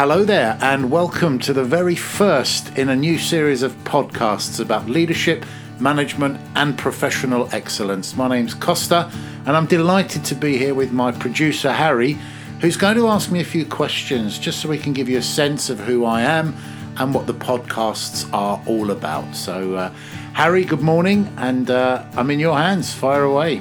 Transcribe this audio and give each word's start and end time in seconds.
Hello 0.00 0.24
there, 0.24 0.56
and 0.62 0.90
welcome 0.90 1.38
to 1.40 1.52
the 1.52 1.62
very 1.62 1.94
first 1.94 2.74
in 2.78 2.88
a 2.88 2.96
new 2.96 3.18
series 3.18 3.62
of 3.62 3.72
podcasts 3.84 4.58
about 4.58 4.88
leadership, 4.88 5.44
management, 5.78 6.40
and 6.56 6.78
professional 6.78 7.50
excellence. 7.52 8.16
My 8.16 8.26
name's 8.26 8.54
Costa, 8.54 9.12
and 9.44 9.54
I'm 9.54 9.66
delighted 9.66 10.24
to 10.24 10.34
be 10.34 10.56
here 10.56 10.74
with 10.74 10.90
my 10.90 11.12
producer, 11.12 11.70
Harry, 11.70 12.16
who's 12.62 12.78
going 12.78 12.96
to 12.96 13.08
ask 13.08 13.30
me 13.30 13.40
a 13.40 13.44
few 13.44 13.66
questions 13.66 14.38
just 14.38 14.62
so 14.62 14.70
we 14.70 14.78
can 14.78 14.94
give 14.94 15.06
you 15.06 15.18
a 15.18 15.22
sense 15.22 15.68
of 15.68 15.78
who 15.80 16.06
I 16.06 16.22
am 16.22 16.56
and 16.96 17.12
what 17.12 17.26
the 17.26 17.34
podcasts 17.34 18.26
are 18.32 18.58
all 18.66 18.92
about. 18.92 19.36
So, 19.36 19.74
uh, 19.74 19.90
Harry, 20.32 20.64
good 20.64 20.80
morning, 20.80 21.30
and 21.36 21.70
uh, 21.70 22.06
I'm 22.14 22.30
in 22.30 22.40
your 22.40 22.56
hands. 22.56 22.90
Fire 22.94 23.24
away. 23.24 23.60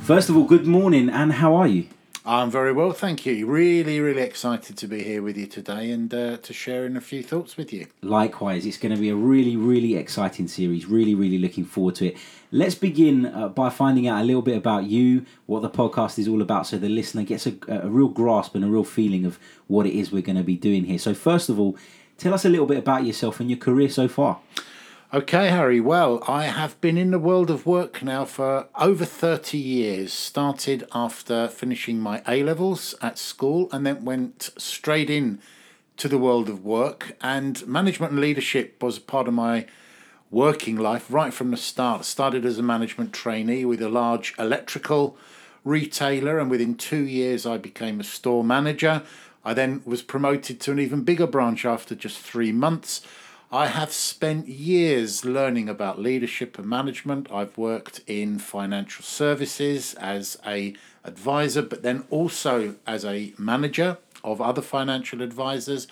First 0.00 0.30
of 0.30 0.36
all, 0.38 0.44
good 0.44 0.66
morning, 0.66 1.10
and 1.10 1.30
how 1.30 1.56
are 1.56 1.68
you? 1.68 1.88
I'm 2.32 2.48
very 2.48 2.72
well, 2.72 2.92
thank 2.92 3.26
you. 3.26 3.44
Really, 3.44 3.98
really 3.98 4.22
excited 4.22 4.76
to 4.76 4.86
be 4.86 5.02
here 5.02 5.20
with 5.20 5.36
you 5.36 5.48
today 5.48 5.90
and 5.90 6.14
uh, 6.14 6.36
to 6.36 6.52
share 6.52 6.86
in 6.86 6.96
a 6.96 7.00
few 7.00 7.24
thoughts 7.24 7.56
with 7.56 7.72
you. 7.72 7.88
Likewise, 8.02 8.64
it's 8.66 8.76
going 8.76 8.94
to 8.94 9.00
be 9.00 9.08
a 9.08 9.16
really, 9.16 9.56
really 9.56 9.96
exciting 9.96 10.46
series. 10.46 10.86
Really, 10.86 11.16
really 11.16 11.38
looking 11.38 11.64
forward 11.64 11.96
to 11.96 12.06
it. 12.06 12.16
Let's 12.52 12.76
begin 12.76 13.26
uh, 13.26 13.48
by 13.48 13.68
finding 13.68 14.06
out 14.06 14.22
a 14.22 14.24
little 14.24 14.42
bit 14.42 14.56
about 14.56 14.84
you, 14.84 15.26
what 15.46 15.62
the 15.62 15.68
podcast 15.68 16.20
is 16.20 16.28
all 16.28 16.40
about, 16.40 16.68
so 16.68 16.78
the 16.78 16.88
listener 16.88 17.24
gets 17.24 17.48
a, 17.48 17.56
a 17.66 17.88
real 17.88 18.06
grasp 18.06 18.54
and 18.54 18.64
a 18.64 18.68
real 18.68 18.84
feeling 18.84 19.26
of 19.26 19.40
what 19.66 19.84
it 19.84 19.98
is 19.98 20.12
we're 20.12 20.22
going 20.22 20.38
to 20.38 20.44
be 20.44 20.54
doing 20.54 20.84
here. 20.84 21.00
So, 21.00 21.14
first 21.14 21.48
of 21.48 21.58
all, 21.58 21.76
tell 22.16 22.32
us 22.32 22.44
a 22.44 22.48
little 22.48 22.66
bit 22.66 22.78
about 22.78 23.04
yourself 23.04 23.40
and 23.40 23.50
your 23.50 23.58
career 23.58 23.88
so 23.88 24.06
far. 24.06 24.38
Okay, 25.12 25.48
Harry. 25.48 25.80
Well, 25.80 26.22
I 26.28 26.44
have 26.44 26.80
been 26.80 26.96
in 26.96 27.10
the 27.10 27.18
world 27.18 27.50
of 27.50 27.66
work 27.66 28.00
now 28.00 28.24
for 28.24 28.68
over 28.76 29.04
30 29.04 29.58
years. 29.58 30.12
Started 30.12 30.86
after 30.94 31.48
finishing 31.48 31.98
my 31.98 32.22
A 32.28 32.44
levels 32.44 32.94
at 33.02 33.18
school 33.18 33.68
and 33.72 33.84
then 33.84 34.04
went 34.04 34.50
straight 34.56 35.10
in 35.10 35.40
to 35.96 36.06
the 36.06 36.16
world 36.16 36.48
of 36.48 36.64
work. 36.64 37.16
And 37.20 37.66
management 37.66 38.12
and 38.12 38.20
leadership 38.20 38.80
was 38.80 39.00
part 39.00 39.26
of 39.26 39.34
my 39.34 39.66
working 40.30 40.76
life 40.76 41.06
right 41.10 41.34
from 41.34 41.50
the 41.50 41.56
start. 41.56 42.04
Started 42.04 42.44
as 42.44 42.60
a 42.60 42.62
management 42.62 43.12
trainee 43.12 43.64
with 43.64 43.82
a 43.82 43.88
large 43.88 44.32
electrical 44.38 45.16
retailer, 45.64 46.38
and 46.38 46.48
within 46.48 46.76
two 46.76 47.02
years, 47.02 47.44
I 47.44 47.58
became 47.58 47.98
a 47.98 48.04
store 48.04 48.44
manager. 48.44 49.02
I 49.44 49.54
then 49.54 49.82
was 49.84 50.02
promoted 50.02 50.60
to 50.60 50.70
an 50.70 50.78
even 50.78 51.02
bigger 51.02 51.26
branch 51.26 51.64
after 51.64 51.96
just 51.96 52.20
three 52.20 52.52
months. 52.52 53.00
I 53.52 53.66
have 53.66 53.92
spent 53.92 54.46
years 54.46 55.24
learning 55.24 55.68
about 55.68 55.98
leadership 55.98 56.56
and 56.56 56.68
management. 56.68 57.32
I've 57.32 57.58
worked 57.58 58.00
in 58.06 58.38
financial 58.38 59.02
services 59.02 59.94
as 59.94 60.38
a 60.46 60.76
advisor, 61.02 61.60
but 61.62 61.82
then 61.82 62.04
also 62.10 62.76
as 62.86 63.04
a 63.04 63.34
manager 63.36 63.98
of 64.22 64.40
other 64.40 64.62
financial 64.62 65.20
advisors. 65.20 65.88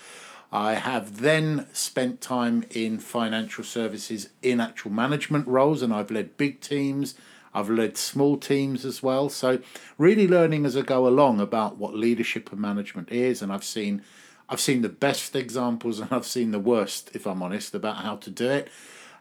I 0.53 0.75
have 0.75 1.19
then 1.19 1.67
spent 1.73 2.21
time 2.21 2.63
in 2.69 2.97
financial 2.97 3.65
services 3.65 4.29
in 4.41 4.61
actual 4.61 4.91
management 4.91 5.45
roles, 5.45 5.81
and 5.81 5.93
I've 5.93 6.11
led 6.11 6.37
big 6.37 6.61
teams. 6.61 7.15
I've 7.53 7.69
led 7.69 7.97
small 7.97 8.37
teams 8.37 8.85
as 8.85 9.03
well. 9.03 9.27
So, 9.27 9.59
really 9.97 10.29
learning 10.29 10.65
as 10.65 10.77
I 10.77 10.81
go 10.81 11.05
along 11.05 11.41
about 11.41 11.77
what 11.77 11.93
leadership 11.93 12.53
and 12.53 12.61
management 12.61 13.11
is, 13.11 13.41
and 13.41 13.51
I've 13.51 13.65
seen 13.65 14.01
I've 14.49 14.59
seen 14.59 14.81
the 14.81 14.89
best 14.89 15.35
examples 15.35 15.99
and 15.99 16.11
I've 16.11 16.25
seen 16.25 16.51
the 16.51 16.59
worst, 16.59 17.11
if 17.13 17.27
I'm 17.27 17.43
honest, 17.43 17.75
about 17.75 17.97
how 17.97 18.15
to 18.17 18.29
do 18.29 18.49
it. 18.49 18.69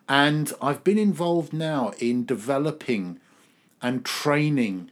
And 0.09 0.53
I've 0.63 0.83
been 0.83 0.99
involved 0.99 1.53
now 1.53 1.93
in 1.99 2.25
developing 2.25 3.21
and 3.83 4.05
training 4.05 4.91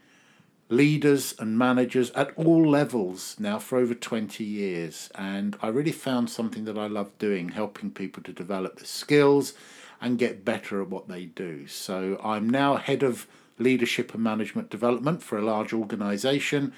leaders 0.68 1.34
and 1.38 1.56
managers 1.56 2.10
at 2.10 2.32
all 2.36 2.68
levels 2.68 3.36
now 3.38 3.58
for 3.58 3.78
over 3.78 3.94
20 3.94 4.44
years. 4.44 5.10
And 5.14 5.56
I 5.62 5.68
really 5.68 5.92
found 5.92 6.28
something 6.28 6.64
that 6.64 6.76
I 6.76 6.86
love 6.86 7.16
doing, 7.18 7.50
helping 7.50 7.90
people 7.90 8.22
to 8.24 8.32
develop 8.32 8.78
the 8.78 8.86
skills 8.86 9.54
and 10.00 10.18
get 10.18 10.44
better 10.44 10.82
at 10.82 10.91
what 10.91 11.08
they 11.08 11.25
do. 11.25 11.66
So 11.66 12.20
I'm 12.22 12.50
now 12.50 12.76
head 12.76 13.02
of 13.02 13.26
leadership 13.58 14.12
and 14.12 14.22
management 14.22 14.69
development 14.69 15.22
for 15.22 15.38
a 15.38 15.44
large 15.44 15.72
organization. 15.72 16.75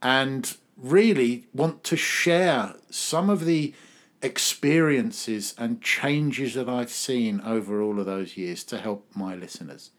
And 0.00 0.56
really 0.76 1.46
want 1.52 1.84
to 1.84 1.96
share 1.96 2.74
some 2.90 3.30
of 3.30 3.44
the 3.44 3.74
experiences 4.22 5.54
and 5.58 5.82
changes 5.82 6.54
that 6.54 6.68
I've 6.68 6.90
seen 6.90 7.40
over 7.40 7.82
all 7.82 7.98
of 7.98 8.06
those 8.06 8.36
years 8.36 8.62
to 8.64 8.78
help 8.78 9.06
my 9.14 9.34
listeners. 9.34 9.90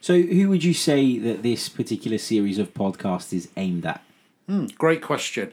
So, 0.00 0.20
who 0.20 0.48
would 0.48 0.64
you 0.64 0.74
say 0.74 1.18
that 1.18 1.42
this 1.42 1.68
particular 1.68 2.18
series 2.18 2.58
of 2.58 2.74
podcasts 2.74 3.32
is 3.32 3.48
aimed 3.56 3.86
at? 3.86 4.02
Hmm, 4.46 4.66
great 4.78 5.02
question. 5.02 5.52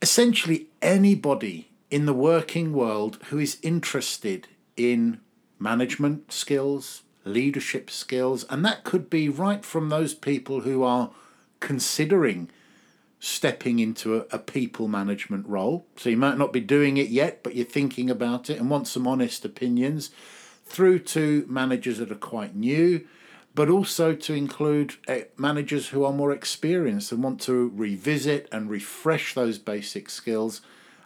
Essentially, 0.00 0.66
anybody 0.80 1.68
in 1.90 2.06
the 2.06 2.14
working 2.14 2.72
world 2.72 3.18
who 3.26 3.38
is 3.38 3.58
interested 3.62 4.48
in 4.76 5.20
management 5.58 6.32
skills, 6.32 7.02
leadership 7.24 7.90
skills, 7.90 8.44
and 8.48 8.64
that 8.64 8.84
could 8.84 9.10
be 9.10 9.28
right 9.28 9.64
from 9.64 9.88
those 9.88 10.14
people 10.14 10.60
who 10.60 10.82
are 10.82 11.10
considering 11.60 12.48
stepping 13.20 13.78
into 13.78 14.16
a, 14.16 14.24
a, 14.30 14.38
people 14.38 14.86
management 14.86 15.46
role. 15.46 15.84
So 15.96 16.08
you 16.08 16.16
might 16.16 16.38
not 16.38 16.52
be 16.52 16.60
doing 16.60 16.96
it 16.96 17.08
yet, 17.08 17.42
but 17.42 17.56
you're 17.56 17.64
thinking 17.64 18.08
about 18.10 18.48
it 18.48 18.58
and 18.58 18.70
want 18.70 18.86
some 18.86 19.06
honest 19.06 19.44
opinions, 19.44 20.10
through 20.64 21.00
to 21.00 21.44
managers 21.48 21.98
that 21.98 22.12
are 22.12 22.16
quite 22.16 22.54
new, 22.54 23.06
but 23.54 23.68
also 23.68 24.14
to 24.14 24.34
include 24.34 24.94
uh, 25.08 25.20
managers 25.36 25.88
who 25.88 26.04
are 26.04 26.12
more 26.12 26.30
experienced 26.30 27.10
and 27.10 27.22
want 27.22 27.40
to 27.40 27.72
revisit 27.74 28.48
and 28.52 28.70
refresh 28.70 29.34
those 29.34 29.58
basic 29.58 30.10
skills 30.10 30.60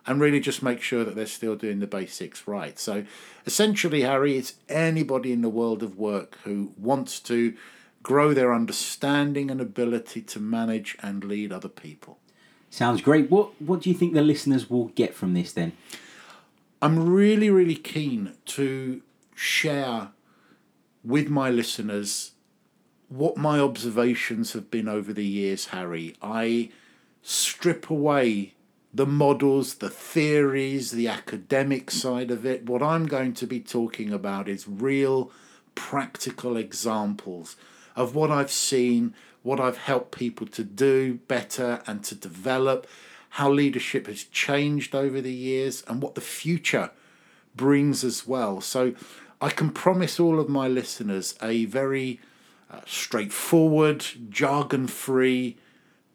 and 0.06 0.21
really 0.21 0.41
just 0.41 0.62
make 0.62 0.83
sure 0.83 1.05
that 1.05 1.15
they're 1.15 1.27
still 1.27 1.55
doing 1.55 1.79
the 1.79 1.87
basics 1.87 2.47
right. 2.47 2.79
So 2.79 3.05
essentially, 3.47 4.03
Harry, 4.03 4.37
it's 4.37 4.55
anybody 4.69 5.33
in 5.33 5.43
the 5.43 5.49
world 5.49 5.83
of 5.83 5.97
work 5.97 6.39
who 6.44 6.73
wants 6.77 7.21
to 7.21 7.55
grow 8.03 8.35
their 8.35 8.53
understanding 8.53 9.51
and 9.51 9.61
ability 9.61 10.23
to 10.23 10.41
manage 10.41 10.97
and 11.03 11.25
lead 11.25 11.53
other 11.53 11.69
people. 11.69 12.19
Sounds 12.71 13.03
great. 13.03 13.31
What 13.31 13.61
what 13.61 13.83
do 13.83 13.91
you 13.91 13.97
think 13.97 14.15
the 14.15 14.23
listeners 14.23 14.71
will 14.71 14.87
get 14.89 15.15
from 15.15 15.35
this 15.35 15.53
then? 15.53 15.73
I'm 16.81 17.11
really 17.11 17.51
really 17.51 17.77
keen 17.77 18.33
to 18.47 19.03
share 19.35 20.09
with 21.05 21.29
my 21.29 21.51
listeners 21.51 22.33
what 23.09 23.37
my 23.37 23.61
observations 23.61 24.55
have 24.55 24.71
been 24.71 24.89
over 24.89 25.12
the 25.12 25.25
years, 25.25 25.67
Harry. 25.67 26.17
I 26.23 26.71
strip 27.23 27.91
away 27.91 28.55
the 28.95 29.07
models, 29.07 29.75
the 29.75 29.91
theories, 29.91 30.93
the 30.93 31.09
academic 31.09 31.91
side 31.91 32.31
of 32.31 32.47
it. 32.47 32.65
What 32.67 32.83
I'm 32.83 33.07
going 33.07 33.35
to 33.35 33.47
be 33.47 33.61
talking 33.61 34.12
about 34.12 34.49
is 34.49 34.67
real 34.67 35.31
practical 35.75 36.57
examples 36.57 37.57
of 37.97 38.15
what 38.15 38.31
I've 38.31 38.51
seen, 38.51 39.15
what 39.43 39.61
I've 39.61 39.79
helped 39.79 40.17
people 40.17 40.47
to 40.49 40.65
do 40.65 41.15
better 41.29 41.83
and 41.87 42.05
to 42.05 42.15
develop, 42.15 42.87
how 43.31 43.51
leadership 43.51 44.07
has 44.07 44.25
changed 44.25 44.95
over 44.95 45.21
the 45.21 45.33
years, 45.33 45.83
and 45.89 46.03
what 46.03 46.15
the 46.15 46.21
future 46.21 46.91
brings 47.55 48.05
as 48.05 48.27
well. 48.27 48.61
So 48.61 48.95
I 49.41 49.51
can 49.51 49.71
promise 49.71 50.21
all 50.21 50.39
of 50.39 50.49
my 50.49 50.69
listeners 50.69 51.35
a 51.43 51.65
very 51.65 52.21
uh, 52.71 52.81
straightforward, 52.87 54.05
jargon 54.31 54.87
free, 54.87 55.57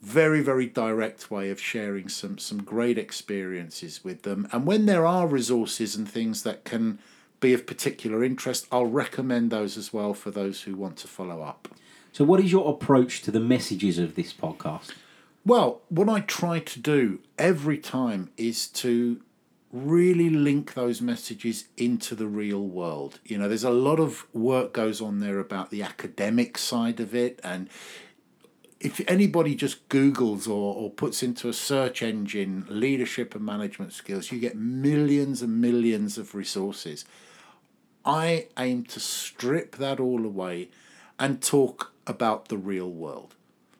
very, 0.01 0.41
very 0.41 0.67
direct 0.67 1.29
way 1.29 1.49
of 1.49 1.59
sharing 1.59 2.07
some, 2.07 2.37
some 2.37 2.63
great 2.63 2.97
experiences 2.97 4.03
with 4.03 4.21
them. 4.21 4.47
And 4.51 4.65
when 4.65 4.85
there 4.85 5.05
are 5.05 5.27
resources 5.27 5.95
and 5.95 6.09
things 6.09 6.43
that 6.43 6.63
can 6.63 6.99
be 7.39 7.53
of 7.53 7.65
particular 7.65 8.23
interest, 8.23 8.67
I'll 8.71 8.85
recommend 8.85 9.51
those 9.51 9.77
as 9.77 9.93
well 9.93 10.13
for 10.13 10.31
those 10.31 10.63
who 10.63 10.75
want 10.75 10.97
to 10.97 11.07
follow 11.07 11.41
up. 11.41 11.67
So, 12.11 12.25
what 12.25 12.39
is 12.39 12.51
your 12.51 12.69
approach 12.69 13.21
to 13.23 13.31
the 13.31 13.39
messages 13.39 13.99
of 13.99 14.15
this 14.15 14.33
podcast? 14.33 14.91
Well, 15.45 15.81
what 15.89 16.09
I 16.09 16.21
try 16.21 16.59
to 16.59 16.79
do 16.79 17.19
every 17.37 17.77
time 17.77 18.31
is 18.37 18.67
to 18.67 19.21
really 19.71 20.29
link 20.29 20.73
those 20.73 21.01
messages 21.01 21.65
into 21.77 22.15
the 22.15 22.27
real 22.27 22.63
world. 22.63 23.19
You 23.23 23.37
know, 23.37 23.47
there's 23.47 23.63
a 23.63 23.69
lot 23.69 23.99
of 23.99 24.25
work 24.33 24.73
goes 24.73 25.01
on 25.01 25.19
there 25.19 25.39
about 25.39 25.69
the 25.69 25.83
academic 25.83 26.57
side 26.57 26.99
of 26.99 27.13
it 27.13 27.39
and 27.43 27.69
if 28.79 29.01
anybody 29.07 29.55
just 29.55 29.87
Googles 29.89 30.47
or, 30.47 30.75
or 30.75 30.89
puts 30.91 31.23
into 31.23 31.49
a 31.49 31.53
search 31.53 32.03
engine 32.03 32.65
leadership 32.69 33.33
and 33.33 33.43
management 33.43 33.93
skills, 33.93 34.31
you 34.31 34.39
get 34.39 34.55
millions 34.55 35.41
and 35.41 35.59
millions 35.59 36.17
of 36.17 36.35
resources. 36.35 37.05
I 38.07 38.47
aim 38.57 38.85
to 38.85 39.01
strip 39.01 39.75
that 39.75 39.99
all 39.99 40.25
away 40.25 40.69
and 41.19 41.41
talk 41.41 41.91
about 42.07 42.47
the 42.47 42.57
real 42.57 42.89
world. 42.89 43.35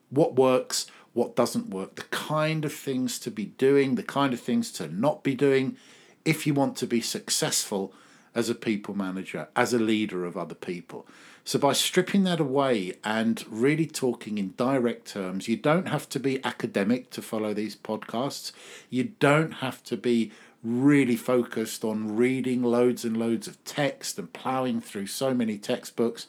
What 0.09 0.35
works, 0.35 0.87
what 1.13 1.35
doesn't 1.35 1.69
work, 1.69 1.95
the 1.95 2.03
kind 2.03 2.65
of 2.65 2.73
things 2.73 3.19
to 3.19 3.31
be 3.31 3.45
doing, 3.45 3.95
the 3.95 4.03
kind 4.03 4.33
of 4.33 4.41
things 4.41 4.69
to 4.73 4.93
not 4.93 5.23
be 5.23 5.33
doing 5.33 5.77
if 6.25 6.45
you 6.45 6.53
want 6.53 6.75
to 6.77 6.85
be 6.85 6.99
successful 6.99 7.93
as 8.35 8.49
a 8.49 8.55
people 8.55 8.93
manager, 8.93 9.47
as 9.55 9.73
a 9.73 9.79
leader 9.79 10.25
of 10.25 10.35
other 10.35 10.55
people. 10.55 11.07
So, 11.45 11.57
by 11.57 11.71
stripping 11.71 12.25
that 12.25 12.41
away 12.41 12.97
and 13.05 13.45
really 13.49 13.87
talking 13.87 14.37
in 14.37 14.53
direct 14.57 15.07
terms, 15.07 15.47
you 15.47 15.55
don't 15.55 15.87
have 15.87 16.09
to 16.09 16.19
be 16.19 16.43
academic 16.43 17.09
to 17.11 17.21
follow 17.21 17.53
these 17.53 17.77
podcasts. 17.77 18.51
You 18.89 19.13
don't 19.21 19.53
have 19.53 19.81
to 19.85 19.95
be 19.95 20.33
really 20.67 21.15
focused 21.15 21.85
on 21.85 22.17
reading 22.17 22.61
loads 22.61 23.05
and 23.05 23.15
loads 23.15 23.47
of 23.47 23.63
text 23.63 24.19
and 24.19 24.33
ploughing 24.33 24.81
through 24.81 25.07
so 25.07 25.33
many 25.33 25.57
textbooks. 25.57 26.27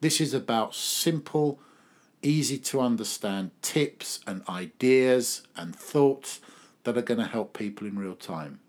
This 0.00 0.20
is 0.20 0.34
about 0.34 0.74
simple, 0.74 1.58
easy 2.22 2.58
to 2.58 2.80
understand 2.80 3.50
tips 3.62 4.20
and 4.26 4.42
ideas 4.48 5.42
and 5.56 5.74
thoughts 5.74 6.40
that 6.84 6.98
are 6.98 7.02
going 7.02 7.20
to 7.20 7.26
help 7.26 7.56
people 7.56 7.86
in 7.86 7.98
real 7.98 8.14
time. 8.14 8.60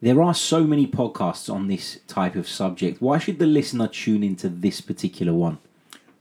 There 0.00 0.22
are 0.22 0.34
so 0.34 0.64
many 0.64 0.86
podcasts 0.86 1.52
on 1.52 1.66
this 1.66 2.00
type 2.06 2.36
of 2.36 2.48
subject. 2.48 3.02
Why 3.02 3.18
should 3.18 3.38
the 3.38 3.46
listener 3.46 3.88
tune 3.88 4.22
into 4.22 4.48
this 4.48 4.80
particular 4.80 5.32
one? 5.32 5.58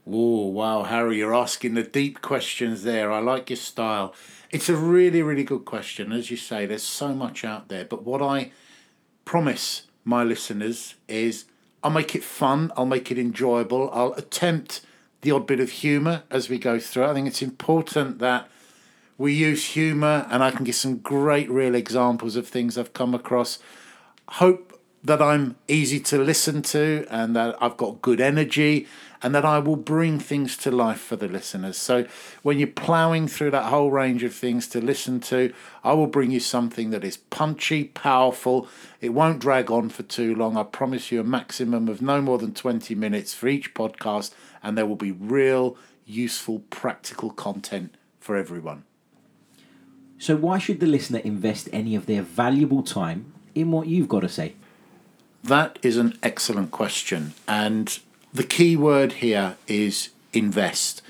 Oh, 0.05 0.47
wow, 0.47 0.83
Harry, 0.83 1.17
you're 1.17 1.35
asking 1.35 1.75
the 1.75 1.83
deep 1.83 2.21
questions 2.21 2.83
there. 2.83 3.11
I 3.11 3.19
like 3.19 3.49
your 3.49 3.57
style. 3.57 4.13
It's 4.51 4.67
a 4.67 4.75
really, 4.75 5.21
really 5.21 5.45
good 5.45 5.63
question. 5.63 6.11
As 6.11 6.29
you 6.29 6.35
say, 6.35 6.65
there's 6.65 6.83
so 6.83 7.13
much 7.13 7.45
out 7.45 7.69
there. 7.69 7.85
But 7.85 8.03
what 8.03 8.21
I 8.21 8.51
promise 9.23 9.83
my 10.03 10.25
listeners 10.25 10.95
is 11.07 11.45
I'll 11.81 11.91
make 11.91 12.15
it 12.15 12.23
fun, 12.23 12.71
I'll 12.75 12.85
make 12.85 13.09
it 13.11 13.17
enjoyable, 13.17 13.89
I'll 13.93 14.13
attempt 14.13 14.81
the 15.21 15.31
odd 15.31 15.47
bit 15.47 15.61
of 15.61 15.69
humour 15.69 16.23
as 16.29 16.49
we 16.49 16.59
go 16.59 16.79
through. 16.79 17.05
I 17.05 17.13
think 17.13 17.27
it's 17.27 17.41
important 17.41 18.19
that 18.19 18.49
we 19.17 19.33
use 19.33 19.67
humour, 19.67 20.27
and 20.29 20.43
I 20.43 20.51
can 20.51 20.65
give 20.65 20.75
some 20.75 20.97
great 20.97 21.49
real 21.49 21.75
examples 21.75 22.35
of 22.35 22.47
things 22.47 22.77
I've 22.77 22.93
come 22.93 23.13
across. 23.13 23.59
Hope 24.27 24.81
that 25.03 25.21
I'm 25.21 25.55
easy 25.67 25.99
to 26.01 26.17
listen 26.17 26.61
to 26.63 27.05
and 27.09 27.35
that 27.35 27.55
I've 27.61 27.77
got 27.77 28.01
good 28.01 28.19
energy 28.19 28.87
and 29.23 29.35
that 29.35 29.45
I 29.45 29.59
will 29.59 29.75
bring 29.75 30.19
things 30.19 30.57
to 30.57 30.71
life 30.71 30.99
for 30.99 31.15
the 31.15 31.27
listeners. 31.27 31.77
So 31.77 32.05
when 32.41 32.57
you're 32.57 32.67
ploughing 32.67 33.27
through 33.27 33.51
that 33.51 33.65
whole 33.65 33.91
range 33.91 34.23
of 34.23 34.33
things 34.33 34.67
to 34.69 34.81
listen 34.81 35.19
to, 35.21 35.53
I 35.83 35.93
will 35.93 36.07
bring 36.07 36.31
you 36.31 36.39
something 36.39 36.89
that 36.89 37.03
is 37.03 37.17
punchy, 37.17 37.85
powerful. 37.85 38.67
It 38.99 39.09
won't 39.09 39.39
drag 39.39 39.69
on 39.69 39.89
for 39.89 40.03
too 40.03 40.33
long. 40.33 40.57
I 40.57 40.63
promise 40.63 41.11
you 41.11 41.19
a 41.19 41.23
maximum 41.23 41.87
of 41.87 42.01
no 42.01 42.21
more 42.21 42.37
than 42.37 42.53
20 42.53 42.95
minutes 42.95 43.33
for 43.33 43.47
each 43.47 43.73
podcast, 43.73 44.31
and 44.63 44.77
there 44.77 44.85
will 44.85 44.95
be 44.95 45.11
real, 45.11 45.77
useful, 46.05 46.59
practical 46.69 47.29
content 47.29 47.95
for 48.19 48.35
everyone. 48.35 48.85
So, 50.17 50.35
why 50.35 50.59
should 50.59 50.79
the 50.79 50.85
listener 50.85 51.19
invest 51.19 51.67
any 51.73 51.95
of 51.95 52.05
their 52.05 52.21
valuable 52.21 52.83
time 52.83 53.33
in 53.55 53.71
what 53.71 53.87
you've 53.87 54.07
got 54.07 54.19
to 54.19 54.29
say? 54.29 54.53
That 55.43 55.79
is 55.81 55.97
an 55.97 56.17
excellent 56.21 56.69
question. 56.69 57.33
And 57.47 57.97
the 58.33 58.43
key 58.43 58.75
word 58.75 59.13
here 59.13 59.57
is 59.67 60.09
invest. 60.33 61.01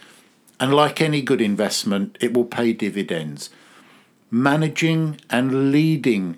And 0.59 0.73
like 0.73 1.01
any 1.01 1.21
good 1.21 1.41
investment, 1.41 2.18
it 2.21 2.33
will 2.33 2.45
pay 2.45 2.73
dividends. 2.73 3.50
Managing 4.29 5.19
and 5.29 5.71
leading 5.71 6.38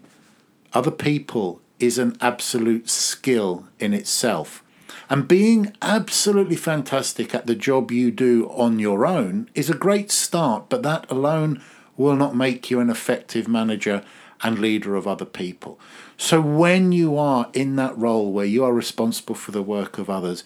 other 0.74 0.92
people 0.92 1.62
is 1.80 1.98
an 1.98 2.18
absolute 2.22 2.90
skill 2.90 3.68
in 3.80 3.94
itself. 3.94 4.64
And 5.10 5.28
being 5.28 5.76
absolutely 5.82 6.56
fantastic 6.56 7.36
at 7.36 7.46
the 7.46 7.56
job 7.56 7.92
you 7.92 8.10
do 8.12 8.50
on 8.50 8.80
your 8.80 9.06
own 9.06 9.50
is 9.54 9.70
a 9.70 9.76
great 9.76 10.12
start, 10.12 10.70
but 10.70 10.84
that 10.84 11.10
alone 11.12 11.62
will 11.98 12.16
not 12.16 12.36
make 12.36 12.72
you 12.72 12.80
an 12.80 12.90
effective 12.90 13.48
manager 13.48 14.04
and 14.42 14.60
leader 14.60 14.96
of 14.96 15.08
other 15.08 15.26
people. 15.26 15.80
So, 16.18 16.42
when 16.42 16.92
you 16.92 17.18
are 17.18 17.50
in 17.54 17.76
that 17.78 17.98
role 17.98 18.32
where 18.32 18.46
you 18.46 18.64
are 18.64 18.74
responsible 18.74 19.36
for 19.36 19.52
the 19.52 19.62
work 19.62 19.98
of 19.98 20.10
others, 20.10 20.44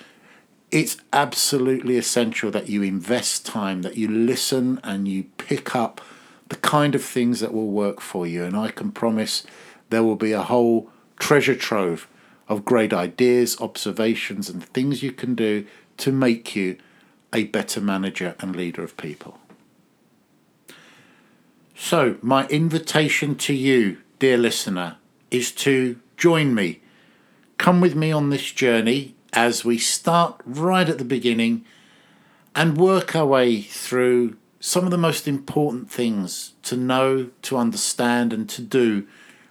it's 0.72 0.98
absolutely 1.14 1.98
essential 1.98 2.52
that 2.52 2.70
you 2.70 2.82
invest 2.82 3.46
time, 3.46 3.84
that 3.84 3.98
you 3.98 4.08
listen 4.08 4.80
and 4.84 5.08
you 5.08 5.26
pick 5.38 5.76
up 5.76 6.02
the 6.50 6.58
kind 6.58 6.96
of 6.96 7.04
things 7.04 7.40
that 7.40 7.54
will 7.54 7.70
work 7.70 8.02
for 8.02 8.28
you. 8.28 8.44
And 8.44 8.56
I 8.56 8.72
can 8.72 8.92
promise 8.92 9.46
there 9.90 10.04
will 10.04 10.16
be 10.16 10.34
a 10.34 10.44
whole 10.44 10.90
treasure 11.20 11.56
trove 11.56 12.08
of 12.50 12.66
great 12.66 12.94
ideas, 12.94 13.60
observations, 13.60 14.50
and 14.50 14.64
things 14.64 15.04
you 15.04 15.12
can 15.12 15.36
do 15.36 15.66
to 15.98 16.12
make 16.12 16.56
you 16.56 16.78
a 17.34 17.46
better 17.46 17.82
manager 17.82 18.36
and 18.40 18.56
leader 18.56 18.84
of 18.84 18.96
people. 18.98 19.40
So, 21.76 22.18
my 22.22 22.48
invitation 22.48 23.36
to 23.36 23.54
you, 23.54 23.98
dear 24.20 24.38
listener, 24.38 24.98
is 25.30 25.52
to 25.54 26.00
join 26.16 26.56
me. 26.56 26.82
Come 27.58 27.82
with 27.82 27.96
me 27.96 28.12
on 28.12 28.30
this 28.30 28.52
journey 28.52 29.17
as 29.34 29.66
we 29.66 29.78
start 29.78 30.42
right 30.46 30.88
at 30.88 30.98
the 30.98 31.06
beginning 31.06 31.66
and 32.56 32.78
work 32.78 33.16
our 33.16 33.26
way 33.26 33.62
through 33.62 34.38
some 34.60 34.86
of 34.86 34.92
the 34.92 34.98
most 34.98 35.28
important 35.28 35.92
things 35.92 36.54
to 36.64 36.76
know, 36.76 37.30
to 37.44 37.58
understand, 37.58 38.34
and 38.34 38.50
to 38.50 38.62
do 38.62 39.08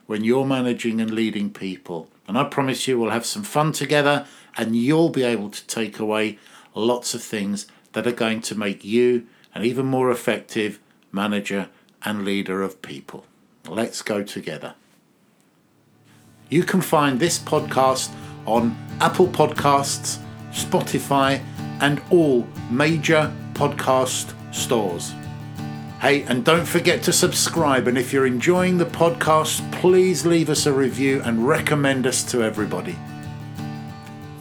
when 0.07 0.25
you're 0.25 0.47
managing 0.47 1.01
and 1.01 1.11
leading 1.11 1.51
people. 1.51 2.09
And 2.27 2.37
I 2.37 2.45
promise 2.45 2.89
you, 2.89 2.99
we'll 2.99 3.11
have 3.11 3.27
some 3.27 3.43
fun 3.43 3.73
together 3.73 4.27
and 4.57 4.75
you'll 4.75 5.11
be 5.11 5.23
able 5.23 5.51
to 5.51 5.67
take 5.67 5.99
away 5.99 6.39
lots 6.75 7.15
of 7.15 7.23
things 7.23 7.67
that 7.93 8.07
are 8.07 8.13
going 8.13 8.41
to 8.43 8.55
make 8.55 8.85
you 8.85 9.27
an 9.55 9.65
even 9.65 9.87
more 9.87 10.11
effective 10.11 10.81
manager 11.13 11.69
and 12.03 12.25
leader 12.25 12.63
of 12.63 12.83
people. 12.83 13.25
Let's 13.69 14.03
go 14.03 14.23
together. 14.23 14.75
You 16.49 16.63
can 16.63 16.81
find 16.81 17.19
this 17.19 17.39
podcast 17.39 18.13
on 18.47 18.77
Apple 19.01 19.29
Podcasts, 19.29 20.19
Spotify, 20.51 21.43
and 21.81 22.01
all 22.11 22.47
major 22.71 23.33
podcast 23.55 24.33
stores. 24.55 25.15
Hey, 26.01 26.23
and 26.23 26.45
don't 26.45 26.67
forget 26.67 27.03
to 27.05 27.13
subscribe. 27.13 27.89
And 27.89 27.97
if 27.97 28.13
you're 28.13 28.27
enjoying 28.27 28.79
the 28.79 28.85
podcast, 28.85 29.61
please 29.73 30.27
leave 30.27 30.51
us 30.51 30.67
a 30.67 30.73
review 30.73 31.23
and 31.25 31.47
recommend 31.47 32.07
us 32.07 32.23
to 32.25 32.43
everybody. 32.43 32.97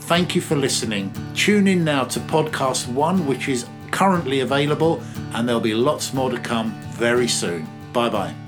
Thank 0.02 0.36
you 0.36 0.42
for 0.42 0.56
listening. 0.56 1.12
Tune 1.34 1.68
in 1.68 1.84
now 1.84 2.04
to 2.04 2.20
podcast 2.20 2.88
one, 2.88 3.26
which 3.26 3.48
is 3.48 3.66
currently 3.92 4.42
available, 4.42 5.02
and 5.34 5.48
there'll 5.48 5.62
be 5.62 5.74
lots 5.74 6.14
more 6.14 6.30
to 6.30 6.38
come 6.38 6.72
very 6.92 7.28
soon. 7.28 7.68
Bye 7.94 8.10
bye. 8.10 8.45